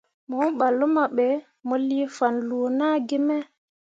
Mo 0.29 0.37
ɓah 0.57 0.73
luma 0.79 1.03
ɓe, 1.15 1.27
mo 1.67 1.75
lii 1.87 2.05
fanloo 2.17 2.67
naa 2.79 2.95
gi 3.07 3.17
me. 3.27 3.35